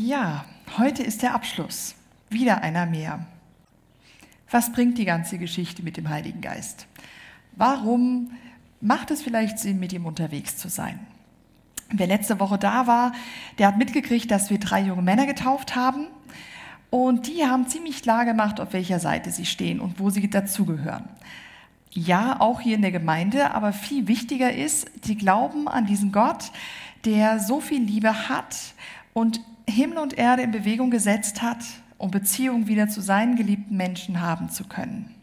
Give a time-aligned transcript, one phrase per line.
[0.00, 0.44] Ja,
[0.78, 1.96] heute ist der Abschluss.
[2.30, 3.26] Wieder einer mehr.
[4.48, 6.86] Was bringt die ganze Geschichte mit dem Heiligen Geist?
[7.56, 8.30] Warum
[8.80, 11.00] macht es vielleicht Sinn, mit ihm unterwegs zu sein?
[11.90, 13.10] Wer letzte Woche da war,
[13.58, 16.06] der hat mitgekriegt, dass wir drei junge Männer getauft haben.
[16.90, 21.08] Und die haben ziemlich klar gemacht, auf welcher Seite sie stehen und wo sie dazugehören.
[21.90, 26.52] Ja, auch hier in der Gemeinde, aber viel wichtiger ist, sie glauben an diesen Gott,
[27.04, 28.56] der so viel Liebe hat
[29.12, 31.58] und Himmel und Erde in Bewegung gesetzt hat,
[31.98, 35.14] um Beziehungen wieder zu seinen geliebten Menschen haben zu können.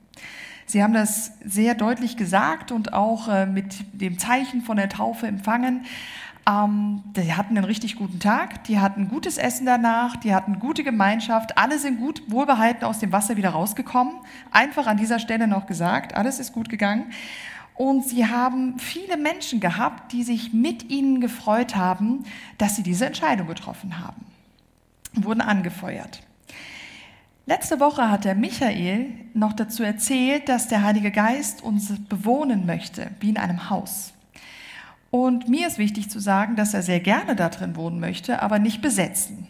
[0.68, 5.28] Sie haben das sehr deutlich gesagt und auch äh, mit dem Zeichen von der Taufe
[5.28, 5.86] empfangen.
[6.48, 10.84] Ähm, die hatten einen richtig guten Tag, die hatten gutes Essen danach, die hatten gute
[10.84, 14.16] Gemeinschaft, alle sind gut wohlbehalten aus dem Wasser wieder rausgekommen.
[14.52, 17.06] Einfach an dieser Stelle noch gesagt, alles ist gut gegangen.
[17.76, 22.24] Und sie haben viele Menschen gehabt, die sich mit ihnen gefreut haben,
[22.58, 24.26] dass sie diese Entscheidung getroffen haben
[25.24, 26.22] wurden angefeuert.
[27.46, 33.12] Letzte Woche hat der Michael noch dazu erzählt, dass der Heilige Geist uns bewohnen möchte,
[33.20, 34.14] wie in einem Haus.
[35.12, 38.60] Und mir ist wichtig zu sagen, dass er sehr gerne da drin wohnen möchte, aber
[38.60, 39.48] nicht besetzen.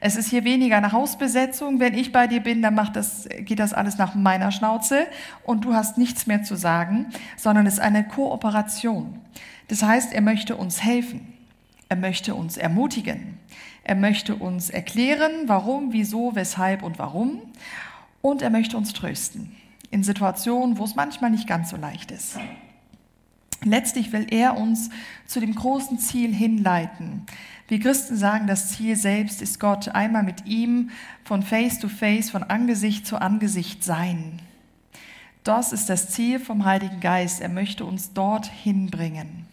[0.00, 1.80] Es ist hier weniger eine Hausbesetzung.
[1.80, 5.06] Wenn ich bei dir bin, dann macht das, geht das alles nach meiner Schnauze
[5.44, 9.18] und du hast nichts mehr zu sagen, sondern es ist eine Kooperation.
[9.68, 11.32] Das heißt, er möchte uns helfen.
[11.88, 13.38] Er möchte uns ermutigen.
[13.84, 17.42] Er möchte uns erklären, warum, wieso, weshalb und warum.
[18.20, 19.54] Und er möchte uns trösten
[19.90, 22.38] in Situationen, wo es manchmal nicht ganz so leicht ist.
[23.64, 24.90] Letztlich will er uns
[25.26, 27.26] zu dem großen Ziel hinleiten.
[27.68, 30.90] Wir Christen sagen, das Ziel selbst ist Gott, einmal mit ihm
[31.24, 34.40] von Face to Face, von Angesicht zu Angesicht sein.
[35.42, 37.40] Das ist das Ziel vom Heiligen Geist.
[37.40, 39.46] Er möchte uns dort hinbringen.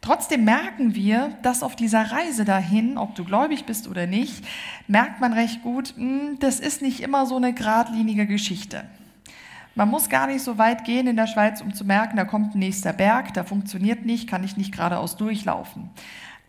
[0.00, 4.42] Trotzdem merken wir, dass auf dieser Reise dahin, ob du gläubig bist oder nicht,
[4.86, 8.84] merkt man recht gut, hm, das ist nicht immer so eine geradlinige Geschichte.
[9.74, 12.54] Man muss gar nicht so weit gehen in der Schweiz, um zu merken, da kommt
[12.54, 15.90] ein nächster Berg, da funktioniert nicht, kann ich nicht geradeaus durchlaufen.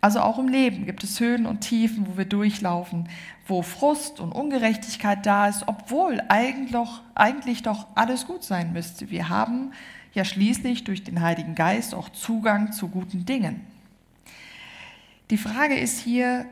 [0.02, 3.10] Also auch im Leben gibt es Höhen und Tiefen, wo wir durchlaufen,
[3.48, 6.76] wo Frust und Ungerechtigkeit da ist, obwohl eigentlich,
[7.16, 9.10] eigentlich doch alles gut sein müsste.
[9.10, 9.74] Wir haben
[10.14, 13.62] ja schließlich durch den Heiligen Geist auch Zugang zu guten Dingen.
[15.30, 16.46] Die Frage ist hier,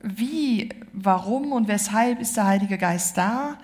[0.00, 3.58] wie, warum und weshalb ist der Heilige Geist da?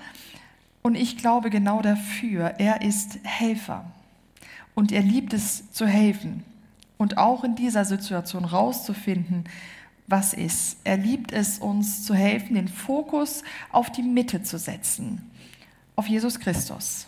[0.82, 3.84] Und ich glaube genau dafür, er ist Helfer
[4.74, 6.44] und er liebt es zu helfen
[6.98, 9.44] und auch in dieser Situation rauszufinden,
[10.06, 10.78] was ist.
[10.84, 15.30] Er liebt es, uns zu helfen, den Fokus auf die Mitte zu setzen,
[15.96, 17.06] auf Jesus Christus,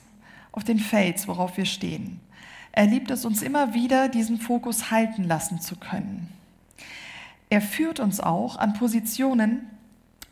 [0.52, 2.20] auf den Fels, worauf wir stehen.
[2.72, 6.28] Er liebt es uns immer wieder, diesen Fokus halten lassen zu können.
[7.48, 9.66] Er führt uns auch an Positionen,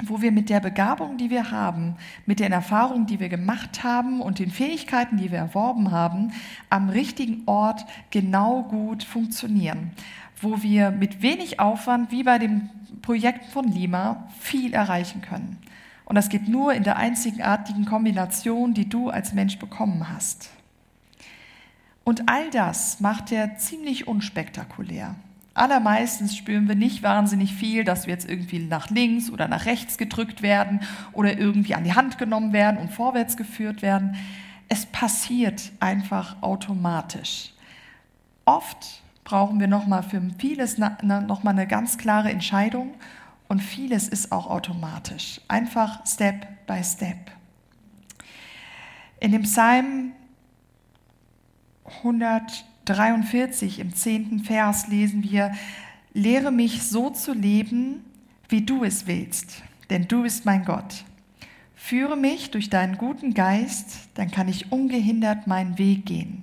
[0.05, 4.21] wo wir mit der Begabung, die wir haben, mit den Erfahrungen, die wir gemacht haben
[4.21, 6.33] und den Fähigkeiten, die wir erworben haben,
[6.71, 9.91] am richtigen Ort genau gut funktionieren,
[10.41, 12.71] wo wir mit wenig Aufwand, wie bei dem
[13.03, 15.59] Projekt von Lima, viel erreichen können.
[16.05, 20.51] Und das geht nur in der einzigartigen Kombination, die du als Mensch bekommen hast.
[22.05, 25.15] Und all das macht er ziemlich unspektakulär.
[25.59, 29.99] Allermeistens spüren wir nicht wahnsinnig viel, dass wir jetzt irgendwie nach links oder nach rechts
[29.99, 30.81] gedrückt werden
[31.13, 34.17] oder irgendwie an die Hand genommen werden und vorwärts geführt werden.
[34.69, 37.53] Es passiert einfach automatisch.
[38.45, 42.95] Oft brauchen wir nochmal für vieles nochmal eine ganz klare Entscheidung
[43.49, 45.41] und vieles ist auch automatisch.
[45.49, 47.33] Einfach Step by Step.
[49.21, 50.13] In dem Psalm
[52.88, 55.53] 143 im zehnten Vers lesen wir,
[56.15, 58.04] lehre mich so zu leben,
[58.49, 61.04] wie du es willst, denn du bist mein Gott.
[61.75, 66.43] Führe mich durch deinen guten Geist, dann kann ich ungehindert meinen Weg gehen.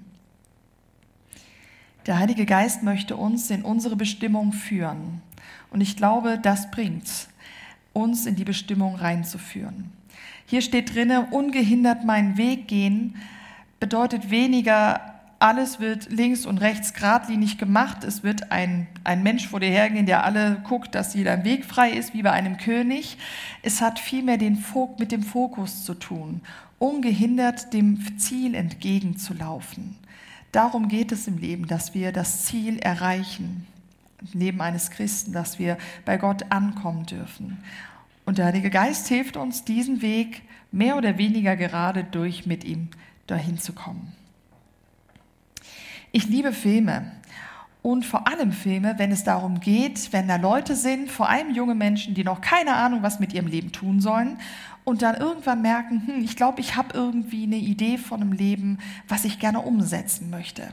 [2.06, 5.22] Der Heilige Geist möchte uns in unsere Bestimmung führen.
[5.72, 7.28] Und ich glaube, das bringt
[7.94, 9.92] uns in die Bestimmung reinzuführen.
[10.46, 13.16] Hier steht drinne, ungehindert meinen Weg gehen
[13.80, 18.04] bedeutet weniger alles wird links und rechts geradlinig gemacht.
[18.04, 21.92] Es wird ein, ein Mensch vor dir hergehen, der alle guckt, dass jeder Weg frei
[21.92, 23.18] ist, wie bei einem König.
[23.62, 26.42] Es hat vielmehr den Fok mit dem Fokus zu tun,
[26.80, 29.98] ungehindert dem Ziel entgegenzulaufen.
[30.52, 33.68] Darum geht es im Leben, dass wir das Ziel erreichen,
[34.22, 37.58] im Leben eines Christen, dass wir bei Gott ankommen dürfen.
[38.26, 42.88] Und der Heilige Geist hilft uns, diesen Weg mehr oder weniger gerade durch mit ihm
[43.28, 44.14] dahin zu kommen.
[46.16, 47.12] Ich liebe Filme
[47.82, 51.76] und vor allem Filme, wenn es darum geht, wenn da Leute sind, vor allem junge
[51.76, 54.38] Menschen, die noch keine Ahnung, was mit ihrem Leben tun sollen
[54.86, 58.78] und dann irgendwann merken, hm, ich glaube, ich habe irgendwie eine Idee von einem Leben,
[59.10, 60.70] was ich gerne umsetzen möchte.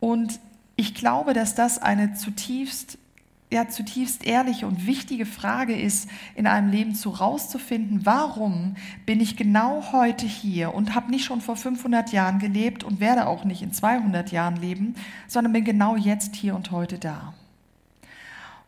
[0.00, 0.40] Und
[0.76, 2.96] ich glaube, dass das eine zutiefst
[3.50, 8.76] ja, zutiefst ehrliche und wichtige Frage ist, in einem Leben zu rauszufinden, warum
[9.06, 13.26] bin ich genau heute hier und habe nicht schon vor 500 Jahren gelebt und werde
[13.26, 14.94] auch nicht in 200 Jahren leben,
[15.26, 17.34] sondern bin genau jetzt hier und heute da.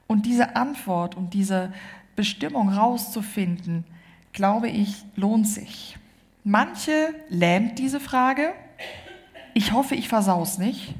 [0.08, 1.72] Und diese Antwort und diese
[2.16, 3.84] Bestimmung rauszufinden,
[4.32, 5.96] glaube ich, lohnt sich.
[6.42, 8.52] Manche lähmt diese Frage.
[9.54, 10.94] Ich hoffe, ich versaus nicht.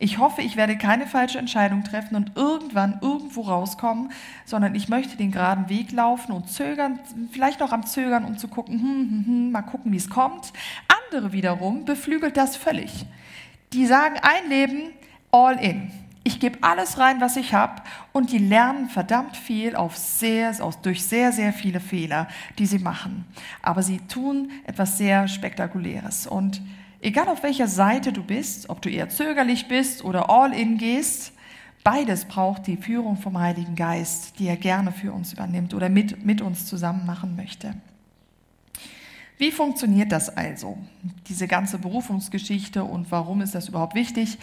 [0.00, 4.12] Ich hoffe, ich werde keine falsche Entscheidung treffen und irgendwann irgendwo rauskommen,
[4.44, 7.00] sondern ich möchte den geraden Weg laufen und zögern,
[7.32, 10.52] vielleicht auch am Zögern, um zu gucken, hm, hm, hm, mal gucken, wie es kommt.
[11.04, 13.06] Andere wiederum beflügelt das völlig.
[13.72, 14.92] Die sagen ein Leben,
[15.32, 15.90] all in.
[16.22, 21.04] Ich gebe alles rein, was ich habe, und die lernen verdammt viel auf sehr, durch
[21.04, 22.28] sehr, sehr viele Fehler,
[22.58, 23.24] die sie machen.
[23.62, 26.28] Aber sie tun etwas sehr Spektakuläres.
[26.28, 26.60] Und
[27.00, 31.32] Egal auf welcher Seite du bist, ob du eher zögerlich bist oder all in gehst,
[31.84, 36.24] beides braucht die Führung vom Heiligen Geist, die er gerne für uns übernimmt oder mit,
[36.24, 37.74] mit uns zusammen machen möchte.
[39.38, 40.76] Wie funktioniert das also,
[41.28, 44.36] diese ganze Berufungsgeschichte und warum ist das überhaupt wichtig?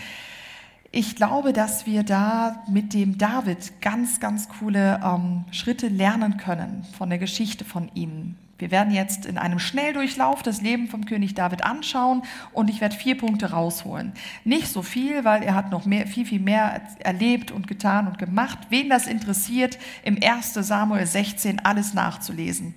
[0.91, 6.85] Ich glaube, dass wir da mit dem David ganz, ganz coole ähm, Schritte lernen können
[6.97, 8.35] von der Geschichte von ihm.
[8.57, 12.23] Wir werden jetzt in einem Schnelldurchlauf das Leben vom König David anschauen
[12.53, 14.13] und ich werde vier Punkte rausholen.
[14.45, 18.17] Nicht so viel, weil er hat noch mehr, viel, viel mehr erlebt und getan und
[18.17, 18.57] gemacht.
[18.69, 20.53] Wen das interessiert, im 1.
[20.53, 22.75] Samuel 16 alles nachzulesen.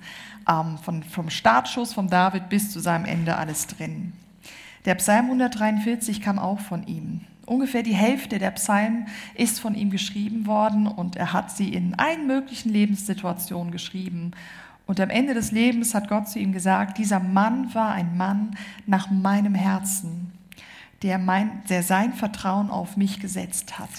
[0.48, 4.14] Ähm, von, vom Startschuss von David bis zu seinem Ende alles drin.
[4.84, 7.20] Der Psalm 143 kam auch von ihm.
[7.46, 11.94] Ungefähr die Hälfte der Psalmen ist von ihm geschrieben worden und er hat sie in
[11.94, 14.32] allen möglichen Lebenssituationen geschrieben
[14.88, 18.56] und am Ende des Lebens hat Gott zu ihm gesagt, dieser Mann war ein Mann
[18.86, 20.32] nach meinem Herzen,
[21.02, 23.90] der, mein, der sein Vertrauen auf mich gesetzt hat.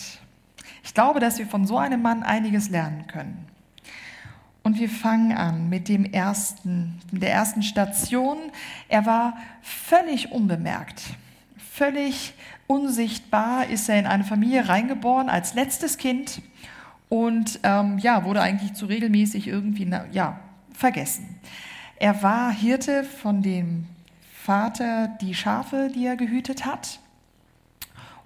[0.84, 3.46] Ich glaube, dass wir von so einem Mann einiges lernen können.
[4.64, 8.38] Und wir fangen an mit dem ersten, mit der ersten Station.
[8.88, 11.04] Er war völlig unbemerkt,
[11.72, 12.34] völlig
[12.66, 16.42] unsichtbar ist er in eine Familie reingeboren als letztes Kind
[17.10, 20.40] und ähm, ja, wurde eigentlich zu regelmäßig irgendwie ja,
[20.80, 21.40] vergessen.
[21.98, 23.86] Er war Hirte von dem
[24.34, 27.00] Vater, die Schafe, die er gehütet hat.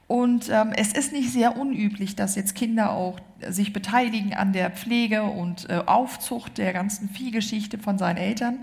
[0.08, 3.20] Und ähm, es ist nicht sehr unüblich, dass jetzt Kinder auch
[3.50, 8.60] sich beteiligen an der Pflege und äh, Aufzucht der ganzen Viehgeschichte von seinen Eltern.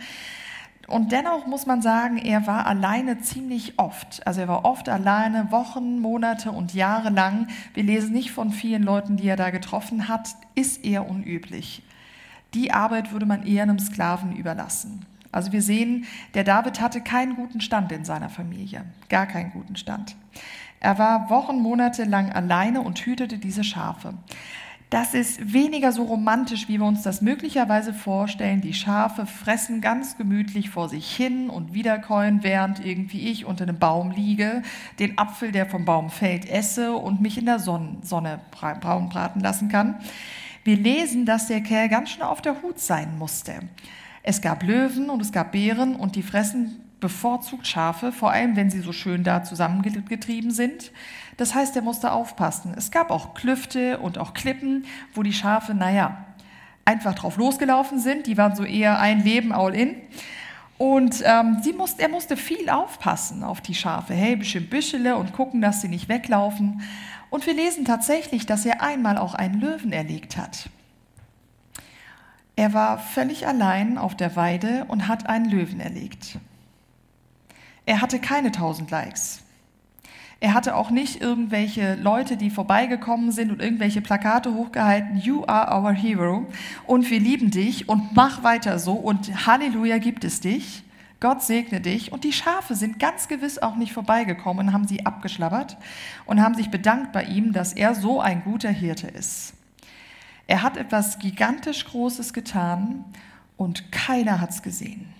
[0.86, 4.24] Und dennoch muss man sagen, er war alleine ziemlich oft.
[4.26, 7.48] Also er war oft alleine, Wochen, Monate und Jahre lang.
[7.74, 11.82] Wir lesen nicht von vielen Leuten, die er da getroffen hat, ist eher unüblich
[12.54, 15.04] die Arbeit würde man eher einem Sklaven überlassen.
[15.32, 19.76] Also wir sehen, der David hatte keinen guten Stand in seiner Familie, gar keinen guten
[19.76, 20.16] Stand.
[20.80, 24.14] Er war Wochen, Monate lang alleine und hütete diese Schafe.
[24.88, 28.60] Das ist weniger so romantisch, wie wir uns das möglicherweise vorstellen.
[28.60, 33.78] Die Schafe fressen ganz gemütlich vor sich hin und wiederkäuen, während irgendwie ich unter einem
[33.78, 34.62] Baum liege,
[34.98, 39.68] den Apfel, der vom Baum fällt, esse und mich in der Sonne, braun braten lassen
[39.68, 40.00] kann.
[40.64, 43.54] Wir lesen, dass der Kerl ganz schön auf der Hut sein musste.
[44.22, 48.70] Es gab Löwen und es gab Bären und die fressen bevorzugt Schafe, vor allem wenn
[48.70, 50.92] sie so schön da zusammengetrieben sind.
[51.38, 52.74] Das heißt, er musste aufpassen.
[52.76, 54.84] Es gab auch Klüfte und auch Klippen,
[55.14, 56.26] wo die Schafe, naja,
[56.84, 58.26] einfach drauf losgelaufen sind.
[58.26, 59.96] Die waren so eher ein Leben all in.
[60.80, 65.34] Und ähm, sie musste, er musste viel aufpassen auf die Schafe, hey, bisschen Büschele und
[65.34, 66.80] gucken, dass sie nicht weglaufen.
[67.28, 70.70] Und wir lesen tatsächlich, dass er einmal auch einen Löwen erlegt hat.
[72.56, 76.38] Er war völlig allein auf der Weide und hat einen Löwen erlegt.
[77.84, 79.42] Er hatte keine tausend Likes.
[80.42, 85.78] Er hatte auch nicht irgendwelche Leute, die vorbeigekommen sind und irgendwelche Plakate hochgehalten, You are
[85.78, 86.46] our hero
[86.86, 90.82] und wir lieben dich und mach weiter so und Halleluja gibt es dich.
[91.20, 92.12] Gott segne dich.
[92.12, 95.76] Und die Schafe sind ganz gewiss auch nicht vorbeigekommen haben sie abgeschlabbert
[96.24, 99.52] und haben sich bedankt bei ihm, dass er so ein guter Hirte ist.
[100.46, 103.04] Er hat etwas gigantisch Großes getan
[103.58, 105.12] und keiner hat es gesehen.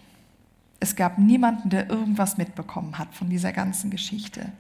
[0.81, 4.51] Es gab niemanden, der irgendwas mitbekommen hat von dieser ganzen Geschichte.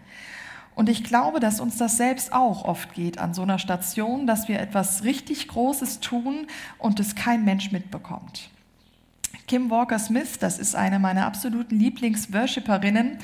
[0.80, 4.49] Und ich glaube, dass uns das selbst auch oft geht an so einer Station, dass
[4.49, 6.46] wir etwas richtig Großes tun
[6.78, 8.49] und es kein Mensch mitbekommt.
[9.46, 13.18] Kim Walker Smith, das ist eine meiner absoluten Lieblings-Worshipperinnen,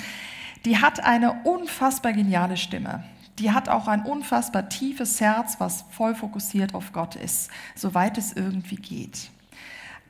[0.65, 3.03] die hat eine unfassbar geniale Stimme.
[3.39, 8.33] die hat auch ein unfassbar tiefes Herz, was voll fokussiert auf Gott ist, soweit es
[8.33, 9.31] irgendwie geht.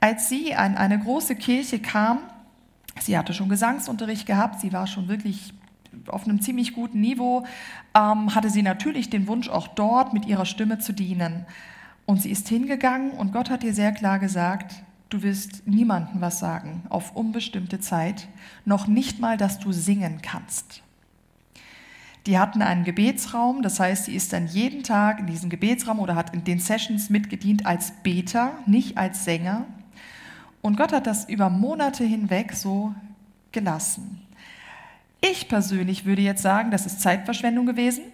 [0.00, 2.18] Als sie an eine große Kirche kam,
[3.00, 5.54] sie hatte schon Gesangsunterricht gehabt, sie war schon wirklich
[6.06, 7.44] auf einem ziemlich guten Niveau,
[7.94, 11.46] ähm, hatte sie natürlich den Wunsch, auch dort mit ihrer Stimme zu dienen.
[12.06, 16.38] Und sie ist hingegangen und Gott hat ihr sehr klar gesagt, du wirst niemandem was
[16.38, 18.28] sagen auf unbestimmte Zeit,
[18.64, 20.82] noch nicht mal, dass du singen kannst.
[22.26, 26.14] Die hatten einen Gebetsraum, das heißt, sie ist dann jeden Tag in diesem Gebetsraum oder
[26.14, 29.64] hat in den Sessions mitgedient als Beter, nicht als Sänger.
[30.60, 32.94] Und Gott hat das über Monate hinweg so
[33.52, 34.20] gelassen.
[35.20, 38.04] Ich persönlich würde jetzt sagen, das ist Zeitverschwendung gewesen.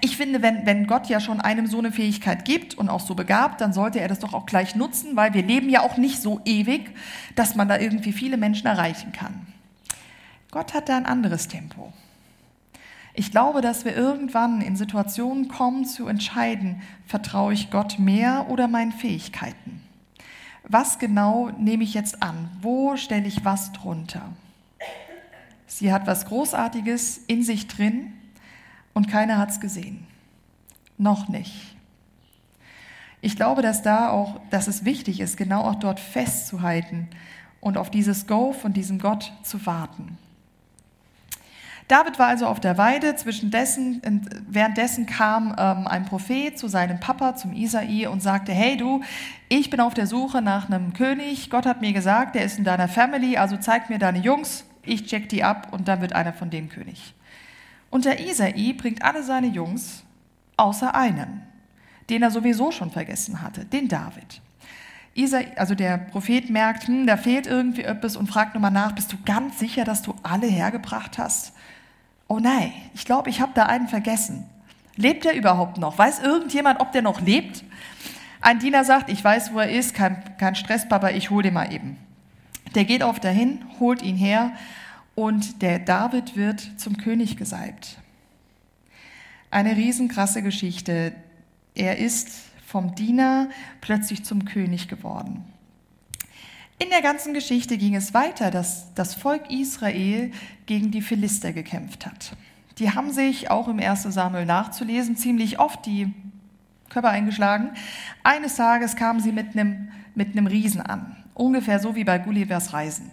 [0.00, 3.14] Ich finde, wenn, wenn Gott ja schon einem so eine Fähigkeit gibt und auch so
[3.14, 6.20] begabt, dann sollte er das doch auch gleich nutzen, weil wir leben ja auch nicht
[6.20, 6.90] so ewig,
[7.36, 9.46] dass man da irgendwie viele Menschen erreichen kann.
[10.50, 11.92] Gott hat da ein anderes Tempo.
[13.16, 18.66] Ich glaube, dass wir irgendwann in Situationen kommen zu entscheiden, vertraue ich Gott mehr oder
[18.66, 19.80] meinen Fähigkeiten.
[20.64, 22.50] Was genau nehme ich jetzt an?
[22.60, 24.32] Wo stelle ich was drunter?
[25.76, 28.12] Sie hat was Großartiges in sich drin
[28.92, 30.06] und keiner hat es gesehen.
[30.98, 31.74] Noch nicht.
[33.20, 37.08] Ich glaube, dass da auch, dass es wichtig ist, genau auch dort festzuhalten
[37.58, 40.16] und auf dieses Go von diesem Gott zu warten.
[41.88, 44.00] David war also auf der Weide, zwischendessen,
[44.48, 49.02] währenddessen kam ähm, ein Prophet zu seinem Papa, zum Isai, und sagte, hey du,
[49.48, 52.64] ich bin auf der Suche nach einem König, Gott hat mir gesagt, der ist in
[52.64, 56.32] deiner Family, also zeig mir deine Jungs, ich check die ab und dann wird einer
[56.32, 57.14] von denen König.
[57.90, 60.04] Und der Isai bringt alle seine Jungs,
[60.56, 61.42] außer einen,
[62.10, 64.40] den er sowieso schon vergessen hatte, den David.
[65.14, 69.12] Isai, also der Prophet merkt, hm, da fehlt irgendwie etwas und fragt nochmal nach, bist
[69.12, 71.52] du ganz sicher, dass du alle hergebracht hast?
[72.26, 74.44] Oh nein, ich glaube, ich habe da einen vergessen.
[74.96, 75.98] Lebt er überhaupt noch?
[75.98, 77.64] Weiß irgendjemand, ob der noch lebt?
[78.40, 81.54] Ein Diener sagt, ich weiß, wo er ist, kein, kein Stress, Papa, ich hole den
[81.54, 81.96] mal eben.
[82.74, 84.52] Der geht auf dahin, holt ihn her
[85.14, 87.98] und der David wird zum König gesalbt.
[89.50, 91.12] Eine riesenkrasse Geschichte.
[91.74, 92.30] Er ist
[92.66, 93.48] vom Diener
[93.80, 95.44] plötzlich zum König geworden.
[96.80, 100.32] In der ganzen Geschichte ging es weiter, dass das Volk Israel
[100.66, 102.36] gegen die Philister gekämpft hat.
[102.78, 104.02] Die haben sich auch im 1.
[104.02, 106.12] Samuel nachzulesen ziemlich oft die
[106.88, 107.70] Körper eingeschlagen.
[108.24, 112.72] Eines Tages kamen sie mit einem, mit einem Riesen an, ungefähr so wie bei Gullivers
[112.72, 113.10] Reisen,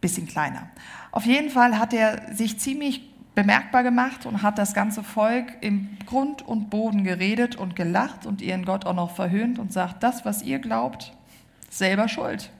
[0.00, 0.68] bisschen kleiner.
[1.10, 3.02] Auf jeden Fall hat er sich ziemlich
[3.34, 8.40] bemerkbar gemacht und hat das ganze Volk im Grund und Boden geredet und gelacht und
[8.40, 11.12] ihren Gott auch noch verhöhnt und sagt, das, was ihr glaubt,
[11.68, 12.50] selber schuld.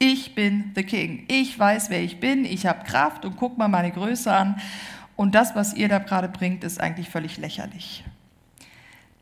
[0.00, 1.24] Ich bin the King.
[1.28, 2.44] Ich weiß, wer ich bin.
[2.44, 4.60] Ich habe Kraft und guck mal meine Größe an.
[5.16, 8.04] Und das, was ihr da gerade bringt, ist eigentlich völlig lächerlich.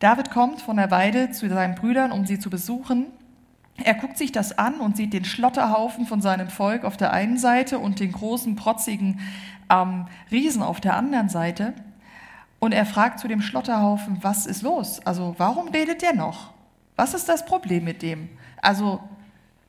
[0.00, 3.06] David kommt von der Weide zu seinen Brüdern, um sie zu besuchen.
[3.84, 7.38] Er guckt sich das an und sieht den Schlotterhaufen von seinem Volk auf der einen
[7.38, 9.20] Seite und den großen, protzigen
[9.70, 11.74] ähm, Riesen auf der anderen Seite.
[12.58, 15.00] Und er fragt zu dem Schlotterhaufen, was ist los?
[15.04, 16.54] Also warum redet der noch?
[16.96, 18.30] Was ist das Problem mit dem?
[18.62, 19.00] Also,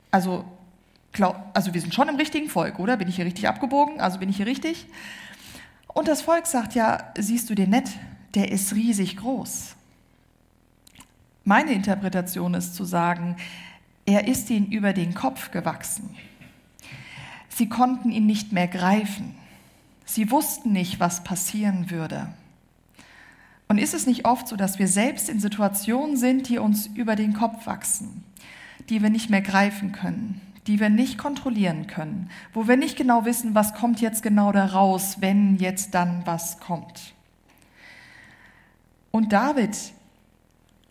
[0.09, 0.45] also
[1.53, 2.97] also wir sind schon im richtigen Volk, oder?
[2.97, 3.99] Bin ich hier richtig abgebogen?
[3.99, 4.85] Also bin ich hier richtig?
[5.87, 7.89] Und das Volk sagt ja, siehst du den nett?
[8.35, 9.75] Der ist riesig groß.
[11.43, 13.37] Meine Interpretation ist zu sagen,
[14.07, 16.09] er ist ihnen über den Kopf gewachsen.
[17.49, 19.35] Sie konnten ihn nicht mehr greifen.
[20.05, 22.29] Sie wussten nicht, was passieren würde.
[23.67, 27.17] Und ist es nicht oft so, dass wir selbst in Situationen sind, die uns über
[27.17, 28.23] den Kopf wachsen,
[28.87, 33.25] die wir nicht mehr greifen können, die wir nicht kontrollieren können, wo wir nicht genau
[33.25, 37.13] wissen, was kommt jetzt genau da raus, wenn jetzt dann was kommt.
[39.11, 39.75] Und David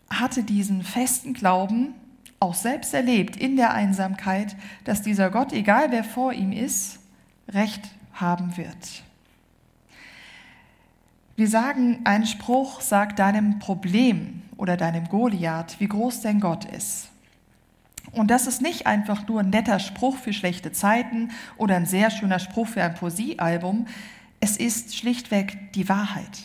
[0.07, 1.95] hatte diesen festen Glauben
[2.39, 6.99] auch selbst erlebt in der Einsamkeit, dass dieser Gott, egal wer vor ihm ist,
[7.49, 7.81] Recht
[8.13, 9.03] haben wird.
[11.35, 17.09] Wir sagen, ein Spruch sagt deinem Problem oder deinem Goliath, wie groß dein Gott ist.
[18.11, 22.09] Und das ist nicht einfach nur ein netter Spruch für schlechte Zeiten oder ein sehr
[22.09, 23.85] schöner Spruch für ein Poesiealbum.
[24.39, 26.41] Es ist schlichtweg die Wahrheit.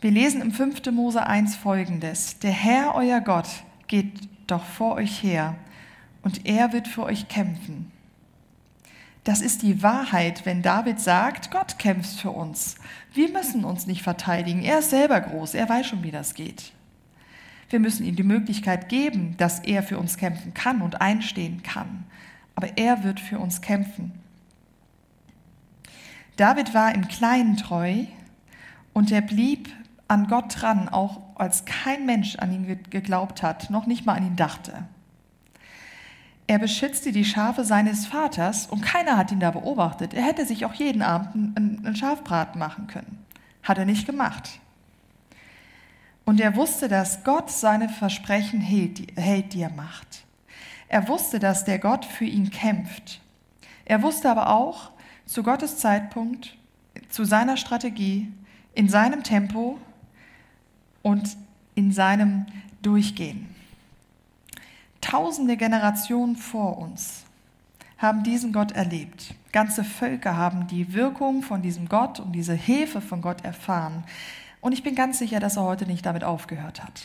[0.00, 0.84] Wir lesen im 5.
[0.90, 2.38] Mose 1 folgendes.
[2.40, 3.48] Der Herr, euer Gott,
[3.94, 5.54] geht doch vor euch her
[6.22, 7.92] und er wird für euch kämpfen.
[9.22, 12.74] Das ist die Wahrheit, wenn David sagt, Gott kämpft für uns.
[13.12, 14.62] Wir müssen uns nicht verteidigen.
[14.62, 16.72] Er ist selber groß, er weiß schon, wie das geht.
[17.70, 22.04] Wir müssen ihm die Möglichkeit geben, dass er für uns kämpfen kann und einstehen kann.
[22.56, 24.10] Aber er wird für uns kämpfen.
[26.36, 28.06] David war im Kleinen treu
[28.92, 29.70] Und er blieb
[30.08, 34.26] an Gott dran, auch als kein Mensch an ihn geglaubt hat, noch nicht mal an
[34.26, 34.84] ihn dachte.
[36.46, 40.12] Er beschützte die Schafe seines Vaters und keiner hat ihn da beobachtet.
[40.12, 43.24] Er hätte sich auch jeden Abend einen Schafbraten machen können.
[43.62, 44.60] Hat er nicht gemacht.
[46.26, 50.24] Und er wusste, dass Gott seine Versprechen hält, hält, die er macht.
[50.88, 53.20] Er wusste, dass der Gott für ihn kämpft.
[53.86, 54.90] Er wusste aber auch,
[55.26, 56.56] zu Gottes Zeitpunkt,
[57.08, 58.30] zu seiner Strategie,
[58.74, 59.78] in seinem Tempo
[61.04, 61.36] und
[61.76, 62.46] in seinem
[62.82, 63.54] Durchgehen.
[65.00, 67.24] Tausende Generationen vor uns
[67.98, 69.34] haben diesen Gott erlebt.
[69.52, 74.02] Ganze Völker haben die Wirkung von diesem Gott und diese Hilfe von Gott erfahren.
[74.60, 77.02] Und ich bin ganz sicher, dass er heute nicht damit aufgehört hat.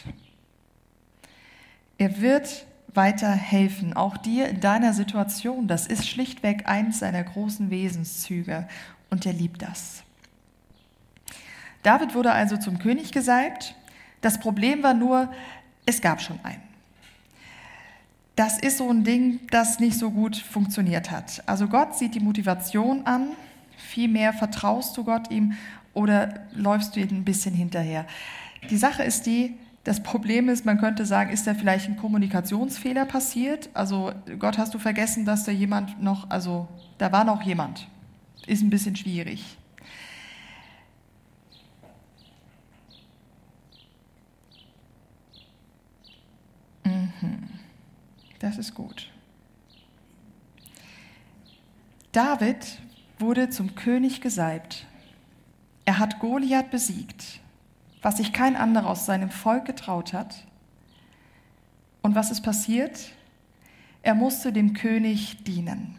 [1.97, 5.67] Er wird weiter helfen, auch dir in deiner Situation.
[5.67, 8.67] Das ist schlichtweg eins seiner großen Wesenszüge
[9.09, 10.03] und er liebt das.
[11.83, 13.75] David wurde also zum König gesalbt.
[14.21, 15.29] Das Problem war nur,
[15.85, 16.61] es gab schon einen.
[18.35, 21.43] Das ist so ein Ding, das nicht so gut funktioniert hat.
[21.45, 23.29] Also Gott sieht die Motivation an,
[23.75, 25.53] vielmehr vertraust du Gott ihm
[25.93, 28.05] oder läufst du ihm ein bisschen hinterher.
[28.69, 33.05] Die Sache ist die, das Problem ist, man könnte sagen, ist da vielleicht ein Kommunikationsfehler
[33.05, 33.69] passiert?
[33.73, 37.87] Also Gott, hast du vergessen, dass da jemand noch, also da war noch jemand.
[38.45, 39.57] Ist ein bisschen schwierig.
[46.89, 47.49] Mhm.
[48.39, 49.09] Das ist gut.
[52.11, 52.79] David
[53.19, 54.85] wurde zum König gesalbt.
[55.85, 57.39] Er hat Goliath besiegt
[58.01, 60.45] was sich kein anderer aus seinem Volk getraut hat.
[62.01, 63.11] Und was ist passiert?
[64.01, 65.95] Er musste dem König dienen.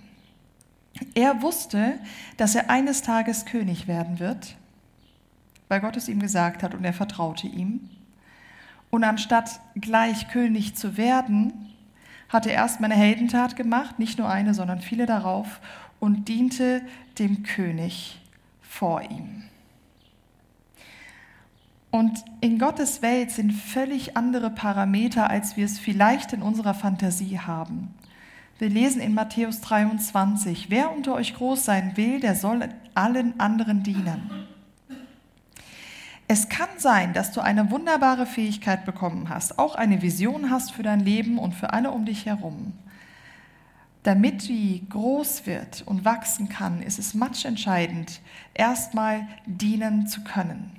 [1.15, 1.99] Er wusste,
[2.37, 4.57] dass er eines Tages König werden wird,
[5.69, 7.91] weil Gott es ihm gesagt hat und er vertraute ihm.
[8.91, 11.53] Und anstatt gleich König zu werden,
[12.29, 15.61] hat er erstmal eine Heldentat gemacht, nicht nur eine, sondern viele darauf,
[15.99, 16.83] und diente
[17.19, 18.21] dem König
[18.63, 19.45] vor ihm.
[21.91, 27.39] Und in Gottes Welt sind völlig andere Parameter, als wir es vielleicht in unserer Fantasie
[27.41, 27.95] haben.
[28.59, 33.83] Wir lesen in Matthäus 23, wer unter euch groß sein will, der soll allen anderen
[33.83, 34.31] dienen.
[36.33, 40.85] Es kann sein, dass du eine wunderbare Fähigkeit bekommen hast, auch eine Vision hast für
[40.85, 42.73] dein Leben und für alle um dich herum.
[44.05, 48.21] Damit die groß wird und wachsen kann, ist es matchentscheidend,
[48.55, 50.71] erstmal dienen zu können.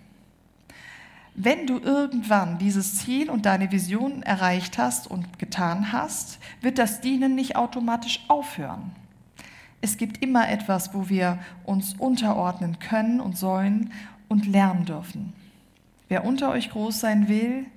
[1.36, 7.02] Wenn du irgendwann dieses Ziel und deine Vision erreicht hast und getan hast, wird das
[7.02, 8.96] Dienen nicht automatisch aufhören.
[9.82, 13.92] Es gibt immer etwas, wo wir uns unterordnen können und sollen
[14.30, 15.41] und lernen dürfen.
[16.12, 17.68] Wer unter euch groß sein will,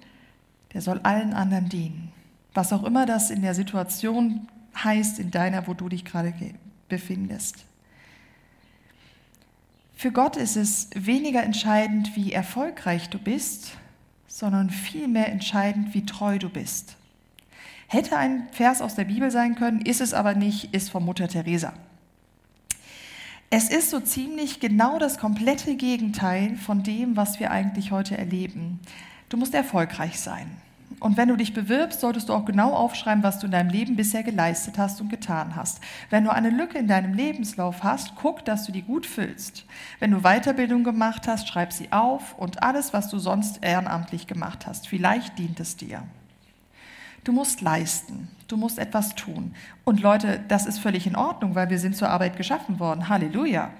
[0.73, 2.11] der soll allen anderen dienen.
[2.53, 6.35] Was auch immer das in der Situation heißt, in deiner, wo du dich gerade
[6.89, 7.65] befindest.
[9.95, 13.77] Für Gott ist es weniger entscheidend, wie erfolgreich du bist,
[14.27, 16.97] sondern vielmehr entscheidend, wie treu du bist.
[17.87, 21.29] Hätte ein Vers aus der Bibel sein können, ist es aber nicht, ist von Mutter
[21.29, 21.73] Teresa.
[23.57, 28.81] Es ist so ziemlich genau das komplette Gegenteil von dem, was wir eigentlich heute erleben.
[29.29, 30.51] Du musst erfolgreich sein.
[30.99, 33.95] Und wenn du dich bewirbst, solltest du auch genau aufschreiben, was du in deinem Leben
[33.95, 35.81] bisher geleistet hast und getan hast.
[36.11, 39.65] Wenn du eine Lücke in deinem Lebenslauf hast, guck, dass du die gut füllst.
[40.01, 44.67] Wenn du Weiterbildung gemacht hast, schreib sie auf und alles, was du sonst ehrenamtlich gemacht
[44.67, 44.89] hast.
[44.89, 46.03] Vielleicht dient es dir.
[47.25, 49.55] Du musst leisten, du musst etwas tun.
[49.85, 53.09] Und Leute, das ist völlig in Ordnung, weil wir sind zur Arbeit geschaffen worden.
[53.09, 53.71] Halleluja.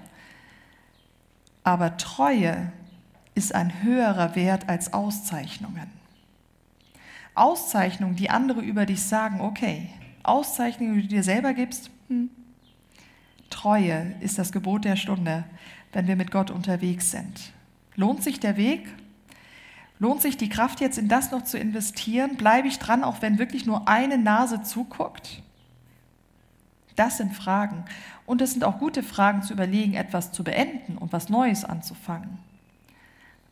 [1.63, 2.71] Aber Treue
[3.35, 5.89] ist ein höherer Wert als Auszeichnungen.
[7.35, 9.89] Auszeichnungen, die andere über dich sagen, okay.
[10.23, 12.29] Auszeichnungen, die du dir selber gibst, hm.
[13.49, 15.43] Treue ist das Gebot der Stunde,
[15.93, 17.51] wenn wir mit Gott unterwegs sind.
[17.95, 18.87] Lohnt sich der Weg?
[19.97, 22.35] Lohnt sich die Kraft jetzt in das noch zu investieren?
[22.35, 25.41] Bleibe ich dran, auch wenn wirklich nur eine Nase zuguckt?
[26.95, 27.85] Das sind Fragen.
[28.25, 32.39] Und es sind auch gute Fragen zu überlegen, etwas zu beenden und was Neues anzufangen.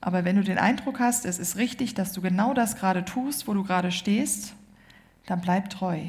[0.02, 3.48] Aber wenn du den Eindruck hast, es ist richtig, dass du genau das gerade tust,
[3.48, 4.54] wo du gerade stehst,
[5.28, 6.00] dann bleib treu.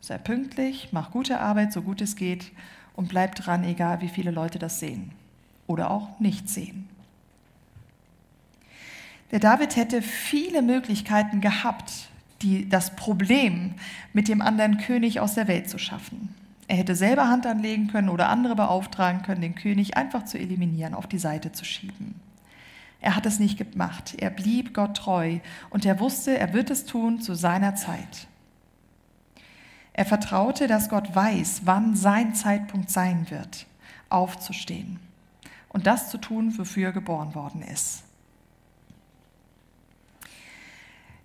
[0.00, 2.50] Sei pünktlich, mach gute Arbeit, so gut es geht
[2.96, 5.12] und bleib dran, egal wie viele Leute das sehen
[5.68, 6.88] oder auch nicht sehen.
[9.32, 11.90] Der David hätte viele Möglichkeiten gehabt,
[12.42, 13.74] die, das Problem
[14.12, 16.34] mit dem anderen König aus der Welt zu schaffen.
[16.68, 20.94] Er hätte selber Hand anlegen können oder andere beauftragen können, den König einfach zu eliminieren,
[20.94, 22.14] auf die Seite zu schieben.
[23.00, 24.14] Er hat es nicht gemacht.
[24.18, 25.38] Er blieb Gott treu
[25.70, 28.28] und er wusste, er wird es tun zu seiner Zeit.
[29.94, 33.66] Er vertraute, dass Gott weiß, wann sein Zeitpunkt sein wird,
[34.08, 35.00] aufzustehen
[35.70, 38.04] und das zu tun, wofür er geboren worden ist.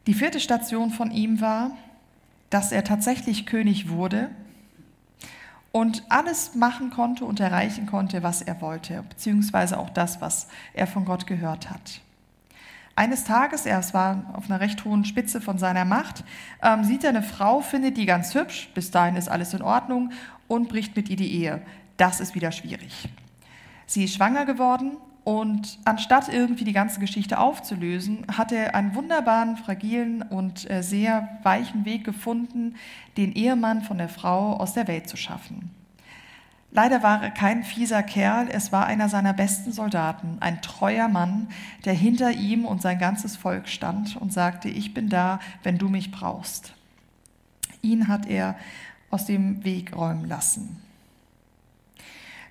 [0.08, 1.72] Die vierte Station von ihm war,
[2.50, 4.30] dass er tatsächlich König wurde
[5.74, 10.88] und alles machen konnte und erreichen konnte, was er wollte, beziehungsweise auch das, was er
[10.88, 12.00] von Gott gehört hat.
[12.96, 16.24] Eines Tages, er war auf einer recht hohen Spitze von seiner Macht,
[16.64, 20.14] ähm, sieht er eine Frau, findet die ganz hübsch, bis dahin ist alles in Ordnung
[20.48, 21.62] und bricht mit ihr die Ehe.
[21.98, 23.10] Das ist wieder schwierig.
[23.86, 29.58] Sie ist schwanger geworden und anstatt irgendwie die ganze Geschichte aufzulösen, hat er einen wunderbaren,
[29.58, 32.76] fragilen und äh, sehr weichen Weg gefunden,
[33.18, 35.70] den Ehemann von der Frau aus der Welt zu schaffen.
[36.72, 41.50] Leider war er kein fieser Kerl, es war einer seiner besten Soldaten, ein treuer Mann,
[41.84, 45.90] der hinter ihm und sein ganzes Volk stand und sagte, ich bin da, wenn du
[45.90, 46.72] mich brauchst.
[47.82, 48.56] Ihn hat er
[49.10, 50.87] aus dem Weg räumen lassen.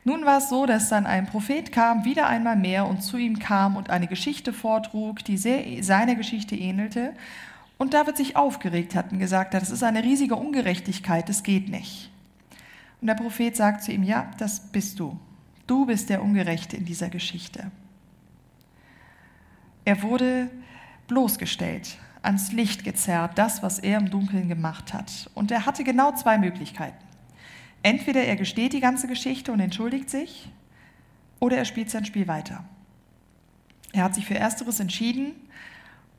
[0.07, 3.40] Nun war es so, dass dann ein Prophet kam, wieder einmal mehr, und zu ihm
[3.40, 7.12] kam und eine Geschichte vortrug, die sehr seiner Geschichte ähnelte.
[7.77, 11.69] Und David sich aufgeregt hat und gesagt hat, das ist eine riesige Ungerechtigkeit, das geht
[11.71, 12.09] nicht.
[13.01, 15.19] Und der Prophet sagt zu ihm, ja, das bist du.
[15.66, 17.73] Du bist der Ungerechte in dieser Geschichte.
[19.85, 20.49] Er wurde
[21.09, 25.29] bloßgestellt, ans Licht gezerrt, das, was er im Dunkeln gemacht hat.
[25.35, 27.06] Und er hatte genau zwei Möglichkeiten.
[27.87, 30.51] Entweder er gesteht die ganze Geschichte und entschuldigt sich,
[31.38, 32.64] oder er spielt sein Spiel weiter.
[33.92, 35.37] Er hat sich für Ersteres entschieden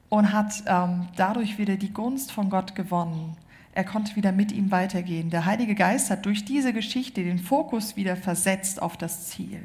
[0.08, 3.36] und hat ähm, dadurch wieder die Gunst von Gott gewonnen.
[3.73, 5.30] Er konnte wieder mit ihm weitergehen.
[5.30, 9.60] Der Heilige Geist hat durch diese Geschichte den Fokus wieder versetzt auf das Ziel,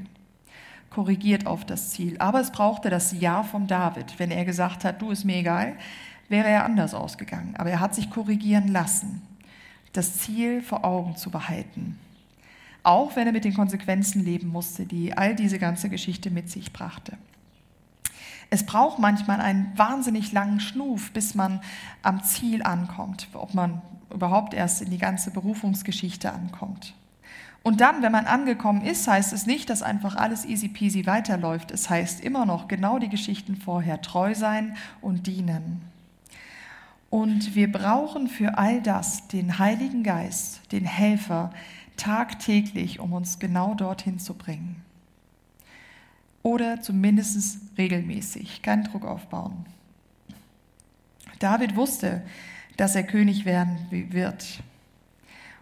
[0.91, 2.17] korrigiert auf das Ziel.
[2.19, 4.19] Aber es brauchte das Ja von David.
[4.19, 5.77] Wenn er gesagt hat, du ist mir egal,
[6.29, 7.55] wäre er anders ausgegangen.
[7.59, 9.23] Aber er hat sich korrigieren lassen
[9.93, 11.99] das Ziel vor Augen zu behalten.
[12.83, 16.73] Auch wenn er mit den Konsequenzen leben musste, die all diese ganze Geschichte mit sich
[16.73, 17.17] brachte.
[18.51, 21.61] Es braucht manchmal einen wahnsinnig langen Schnuf, bis man
[22.03, 23.81] am Ziel ankommt, ob man
[24.13, 26.95] überhaupt erst in die ganze Berufungsgeschichte ankommt.
[27.63, 31.71] Und dann, wenn man angekommen ist, heißt es nicht, dass einfach alles easy peasy weiterläuft.
[31.71, 35.81] Es heißt immer noch genau die Geschichten vorher treu sein und dienen.
[37.13, 41.53] Und wir brauchen für all das den Heiligen Geist, den Helfer,
[41.99, 44.83] tagtäglich, um uns genau dorthin zu bringen.
[46.43, 49.67] Oder zumindest regelmäßig, keinen Druck aufbauen.
[51.39, 52.23] David wusste,
[52.79, 54.63] dass er König werden wird.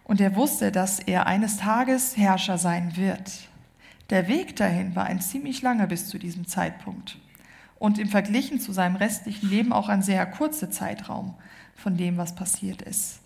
[0.05, 3.49] Und er wusste, dass er eines Tages Herrscher sein wird.
[4.09, 7.17] Der Weg dahin war ein ziemlich langer bis zu diesem Zeitpunkt
[7.81, 11.33] und im Verglichen zu seinem restlichen Leben auch ein sehr kurzer Zeitraum
[11.73, 13.21] von dem, was passiert ist.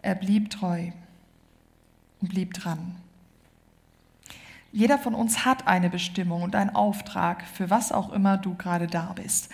[0.00, 0.92] Er blieb treu
[2.22, 2.96] und blieb dran.
[4.72, 8.86] Jeder von uns hat eine Bestimmung und einen Auftrag, für was auch immer du gerade
[8.86, 9.50] da bist.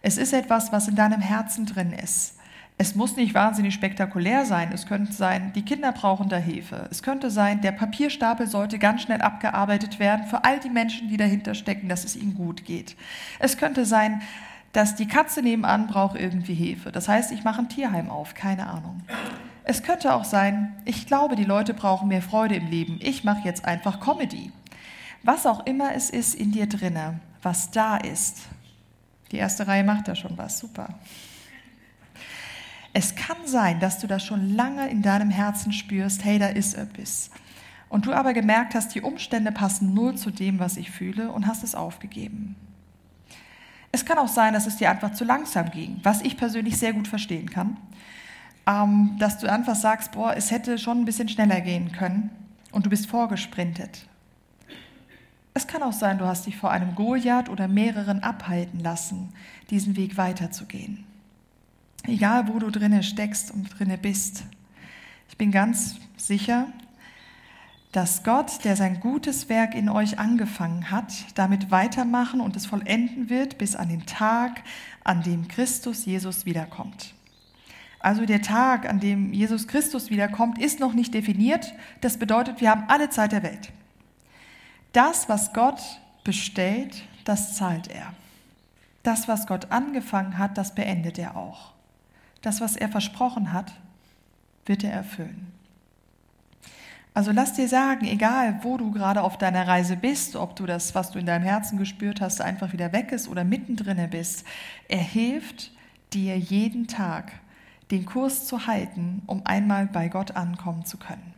[0.00, 2.37] Es ist etwas, was in deinem Herzen drin ist.
[2.80, 4.70] Es muss nicht wahnsinnig spektakulär sein.
[4.72, 6.86] Es könnte sein, die Kinder brauchen da Hilfe.
[6.92, 11.16] Es könnte sein, der Papierstapel sollte ganz schnell abgearbeitet werden für all die Menschen, die
[11.16, 12.94] dahinter stecken, dass es ihnen gut geht.
[13.40, 14.22] Es könnte sein,
[14.72, 16.92] dass die Katze nebenan braucht irgendwie Hilfe.
[16.92, 19.02] Das heißt, ich mache ein Tierheim auf, keine Ahnung.
[19.64, 23.00] Es könnte auch sein, ich glaube, die Leute brauchen mehr Freude im Leben.
[23.02, 24.52] Ich mache jetzt einfach Comedy.
[25.24, 28.42] Was auch immer es ist in dir drinne, was da ist.
[29.32, 30.94] Die erste Reihe macht da schon was, super.
[32.98, 36.74] Es kann sein, dass du das schon lange in deinem Herzen spürst, hey, da ist
[36.74, 37.30] etwas.
[37.88, 41.46] Und du aber gemerkt hast, die Umstände passen null zu dem, was ich fühle und
[41.46, 42.56] hast es aufgegeben.
[43.92, 46.92] Es kann auch sein, dass es dir einfach zu langsam ging, was ich persönlich sehr
[46.92, 47.76] gut verstehen kann.
[48.66, 52.30] Ähm, dass du einfach sagst, boah, es hätte schon ein bisschen schneller gehen können
[52.72, 54.08] und du bist vorgesprintet.
[55.54, 59.32] Es kann auch sein, du hast dich vor einem Goliath oder mehreren abhalten lassen,
[59.70, 61.07] diesen Weg weiterzugehen.
[62.04, 64.44] Egal, wo du drinne steckst und drinne bist.
[65.28, 66.68] Ich bin ganz sicher,
[67.92, 73.30] dass Gott, der sein gutes Werk in euch angefangen hat, damit weitermachen und es vollenden
[73.30, 74.62] wird bis an den Tag,
[75.04, 77.14] an dem Christus Jesus wiederkommt.
[78.00, 81.72] Also der Tag, an dem Jesus Christus wiederkommt, ist noch nicht definiert.
[82.00, 83.72] Das bedeutet, wir haben alle Zeit der Welt.
[84.92, 85.80] Das, was Gott
[86.24, 88.12] bestellt, das zahlt er.
[89.02, 91.72] Das, was Gott angefangen hat, das beendet er auch.
[92.42, 93.72] Das, was er versprochen hat,
[94.64, 95.52] wird er erfüllen.
[97.14, 100.94] Also lass dir sagen, egal wo du gerade auf deiner Reise bist, ob du das,
[100.94, 104.44] was du in deinem Herzen gespürt hast, einfach wieder weg ist oder mittendrin bist,
[104.88, 105.72] er hilft
[106.12, 107.32] dir jeden Tag,
[107.90, 111.34] den Kurs zu halten, um einmal bei Gott ankommen zu können.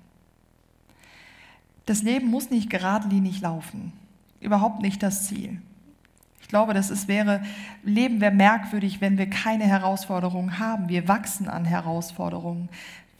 [1.86, 3.92] Das Leben muss nicht geradlinig laufen,
[4.40, 5.62] überhaupt nicht das Ziel.
[6.50, 7.42] Ich glaube, dass es wäre,
[7.84, 10.88] Leben wäre merkwürdig, wenn wir keine Herausforderungen haben.
[10.88, 12.68] Wir wachsen an Herausforderungen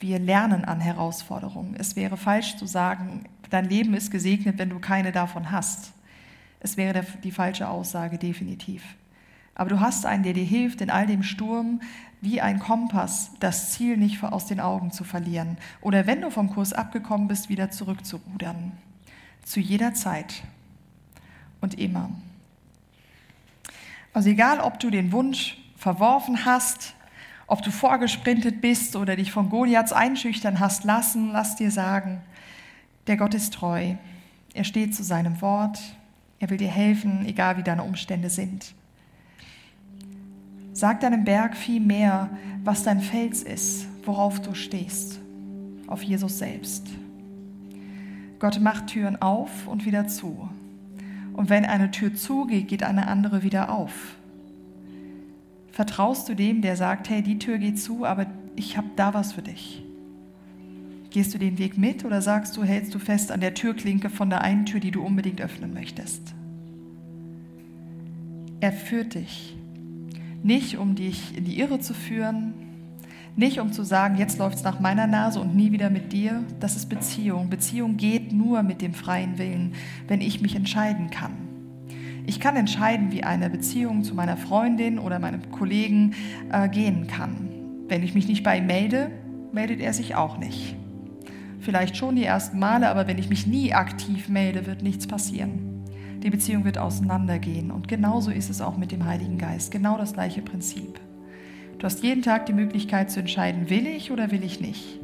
[0.01, 1.75] wir lernen an Herausforderungen.
[1.77, 5.93] Es wäre falsch zu sagen, dein Leben ist gesegnet, wenn du keine davon hast.
[6.59, 8.83] Es wäre die falsche Aussage definitiv.
[9.55, 11.81] Aber du hast einen, der dir hilft, in all dem Sturm
[12.21, 16.51] wie ein Kompass das Ziel nicht aus den Augen zu verlieren oder wenn du vom
[16.51, 18.73] Kurs abgekommen bist, wieder zurückzurudern.
[19.43, 20.43] Zu jeder Zeit
[21.61, 22.09] und immer.
[24.13, 26.93] Also egal, ob du den Wunsch verworfen hast,
[27.47, 32.21] ob du vorgesprintet bist oder dich von Goliaths einschüchtern hast lassen, lass dir sagen,
[33.07, 33.95] der Gott ist treu.
[34.53, 35.79] Er steht zu seinem Wort.
[36.39, 38.73] Er will dir helfen, egal wie deine Umstände sind.
[40.73, 42.29] Sag deinem Berg viel mehr,
[42.63, 45.19] was dein Fels ist, worauf du stehst,
[45.87, 46.87] auf Jesus selbst.
[48.39, 50.49] Gott macht Türen auf und wieder zu.
[51.33, 54.17] Und wenn eine Tür zugeht, geht eine andere wieder auf.
[55.71, 59.33] Vertraust du dem, der sagt, hey, die Tür geht zu, aber ich habe da was
[59.33, 59.83] für dich?
[61.09, 64.29] Gehst du den Weg mit oder sagst du, hältst du fest an der Türklinke von
[64.29, 66.33] der einen Tür, die du unbedingt öffnen möchtest?
[68.59, 69.55] Er führt dich.
[70.43, 72.53] Nicht, um dich in die Irre zu führen,
[73.35, 76.43] nicht um zu sagen, jetzt läuft es nach meiner Nase und nie wieder mit dir.
[76.59, 77.49] Das ist Beziehung.
[77.49, 79.73] Beziehung geht nur mit dem freien Willen,
[80.07, 81.33] wenn ich mich entscheiden kann.
[82.27, 86.13] Ich kann entscheiden, wie eine Beziehung zu meiner Freundin oder meinem Kollegen
[86.51, 87.49] äh, gehen kann.
[87.87, 89.11] Wenn ich mich nicht bei ihm melde,
[89.51, 90.75] meldet er sich auch nicht.
[91.59, 95.83] Vielleicht schon die ersten Male, aber wenn ich mich nie aktiv melde, wird nichts passieren.
[96.23, 97.71] Die Beziehung wird auseinandergehen.
[97.71, 99.71] Und genauso ist es auch mit dem Heiligen Geist.
[99.71, 100.99] Genau das gleiche Prinzip.
[101.81, 104.99] Du hast jeden Tag die Möglichkeit zu entscheiden, will ich oder will ich nicht.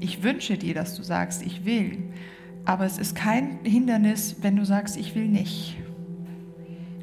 [0.00, 1.98] Ich wünsche dir, dass du sagst, ich will.
[2.64, 5.76] Aber es ist kein Hindernis, wenn du sagst, ich will nicht.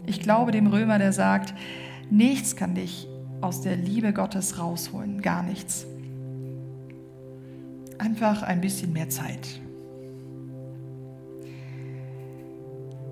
[0.07, 1.53] Ich glaube dem Römer, der sagt,
[2.09, 3.07] nichts kann dich
[3.41, 5.85] aus der Liebe Gottes rausholen, gar nichts.
[7.99, 9.61] Einfach ein bisschen mehr Zeit.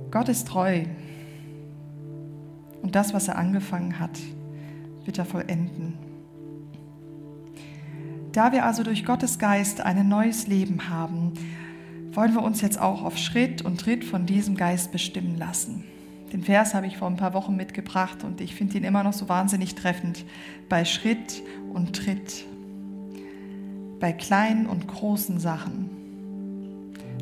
[0.10, 0.86] Gott ist treu
[2.82, 4.17] und das, was er angefangen hat,
[5.06, 5.94] wird er vollenden.
[8.32, 11.34] Da wir also durch Gottes Geist ein neues Leben haben,
[12.14, 15.84] wollen wir uns jetzt auch auf Schritt und Tritt von diesem Geist bestimmen lassen.
[16.32, 19.14] Den Vers habe ich vor ein paar Wochen mitgebracht und ich finde ihn immer noch
[19.14, 20.24] so wahnsinnig treffend.
[20.70, 22.46] Bei Schritt und Tritt,
[24.00, 25.90] bei kleinen und großen Sachen,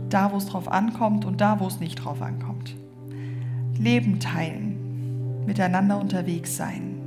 [0.10, 2.76] da wo es drauf ankommt und da wo es nicht drauf ankommt.
[3.80, 6.99] Leben teilen, miteinander unterwegs sein.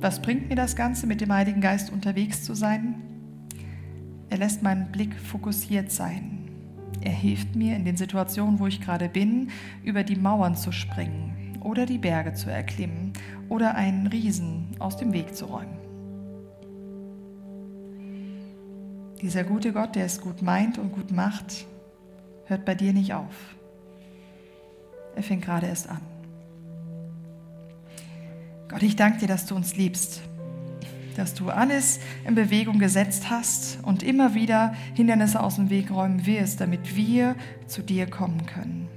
[0.00, 2.96] Was bringt mir das Ganze, mit dem Heiligen Geist unterwegs zu sein?
[4.28, 6.50] Er lässt meinen Blick fokussiert sein.
[7.00, 9.50] Er hilft mir in den Situationen, wo ich gerade bin,
[9.82, 13.12] über die Mauern zu springen oder die Berge zu erklimmen
[13.48, 15.78] oder einen Riesen aus dem Weg zu räumen.
[19.22, 21.66] Dieser gute Gott, der es gut meint und gut macht,
[22.44, 23.56] hört bei dir nicht auf.
[25.14, 26.15] Er fängt gerade erst an.
[28.68, 30.22] Gott, ich danke dir, dass du uns liebst
[31.16, 36.26] dass du alles in Bewegung gesetzt hast und immer wieder Hindernisse aus dem Weg räumen
[36.26, 38.88] wirst, damit wir zu dir kommen können.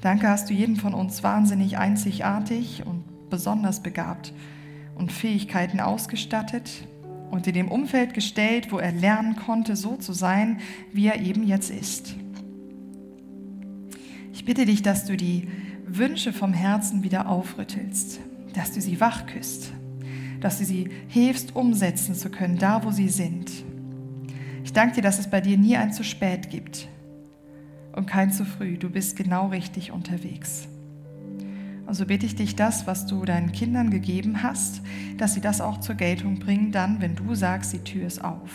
[0.00, 4.32] Danke hast du jeden von uns wahnsinnig einzigartig und besonders begabt
[4.94, 6.70] und Fähigkeiten ausgestattet
[7.30, 10.60] und in dem Umfeld gestellt, wo er lernen konnte, so zu sein,
[10.92, 12.16] wie er eben jetzt ist.
[14.32, 15.48] Ich bitte dich, dass du die
[15.96, 18.20] Wünsche vom Herzen wieder aufrüttelst,
[18.54, 19.72] dass du sie wach küsst
[20.40, 23.50] dass du sie hilfst, umsetzen zu können, da wo sie sind.
[24.64, 26.88] Ich danke dir, dass es bei dir nie ein zu spät gibt
[27.92, 28.78] und kein zu früh.
[28.78, 30.66] Du bist genau richtig unterwegs.
[31.86, 34.80] Und so bitte ich dich, das, was du deinen Kindern gegeben hast,
[35.18, 38.50] dass sie das auch zur Geltung bringen, dann, wenn du sagst, die Tür ist auf.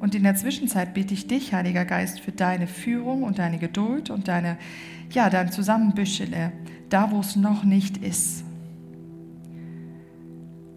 [0.00, 4.08] Und in der Zwischenzeit bitte ich dich, Heiliger Geist, für deine Führung und deine Geduld
[4.08, 4.56] und deine,
[5.10, 6.52] ja, dein Zusammenbüschele,
[6.88, 8.42] da wo es noch nicht ist.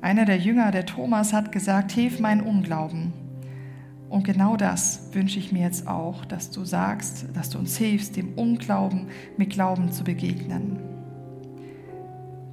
[0.01, 3.13] Einer der Jünger, der Thomas, hat gesagt, hilf meinen Unglauben.
[4.09, 8.17] Und genau das wünsche ich mir jetzt auch, dass du sagst, dass du uns hilfst,
[8.17, 9.07] dem Unglauben
[9.37, 10.92] mit Glauben zu begegnen.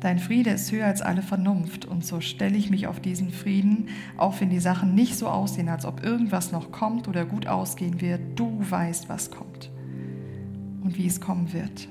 [0.00, 3.88] Dein Friede ist höher als alle Vernunft und so stelle ich mich auf diesen Frieden,
[4.16, 8.00] auch wenn die Sachen nicht so aussehen, als ob irgendwas noch kommt oder gut ausgehen
[8.00, 8.20] wird.
[8.36, 9.70] Du weißt, was kommt
[10.82, 11.86] und wie es kommen wird.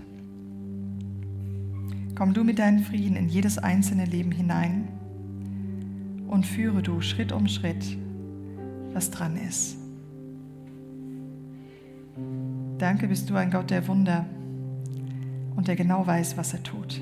[2.16, 4.88] Komm du mit deinem Frieden in jedes einzelne Leben hinein
[6.28, 7.96] und führe du Schritt um Schritt,
[8.92, 9.78] was dran ist.
[12.80, 14.26] Danke bist du ein Gott der Wunder
[15.56, 17.00] und der genau weiß, was er tut.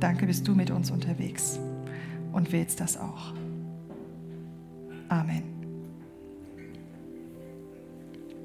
[0.00, 1.60] Danke bist du mit uns unterwegs
[2.32, 3.34] und willst das auch.
[5.10, 5.59] Amen.